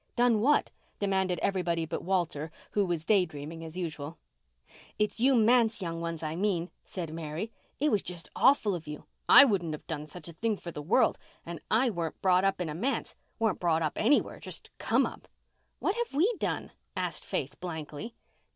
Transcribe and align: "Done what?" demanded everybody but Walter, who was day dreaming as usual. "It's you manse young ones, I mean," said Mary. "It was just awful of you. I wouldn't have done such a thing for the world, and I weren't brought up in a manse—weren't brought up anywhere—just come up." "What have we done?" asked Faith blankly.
"Done 0.15 0.39
what?" 0.39 0.71
demanded 0.97 1.37
everybody 1.43 1.85
but 1.85 2.03
Walter, 2.03 2.51
who 2.71 2.87
was 2.87 3.05
day 3.05 3.23
dreaming 3.23 3.63
as 3.63 3.77
usual. 3.77 4.17
"It's 4.97 5.19
you 5.19 5.35
manse 5.35 5.79
young 5.79 6.01
ones, 6.01 6.23
I 6.23 6.35
mean," 6.35 6.71
said 6.83 7.13
Mary. 7.13 7.51
"It 7.79 7.91
was 7.91 8.01
just 8.01 8.27
awful 8.35 8.73
of 8.73 8.87
you. 8.87 9.05
I 9.29 9.45
wouldn't 9.45 9.73
have 9.73 9.85
done 9.85 10.07
such 10.07 10.27
a 10.27 10.33
thing 10.33 10.57
for 10.57 10.71
the 10.71 10.81
world, 10.81 11.19
and 11.45 11.61
I 11.69 11.91
weren't 11.91 12.19
brought 12.19 12.43
up 12.43 12.59
in 12.59 12.67
a 12.67 12.73
manse—weren't 12.73 13.59
brought 13.59 13.83
up 13.83 13.93
anywhere—just 13.95 14.71
come 14.79 15.05
up." 15.05 15.27
"What 15.77 15.93
have 15.97 16.15
we 16.15 16.33
done?" 16.39 16.71
asked 16.97 17.23
Faith 17.23 17.59
blankly. 17.59 18.15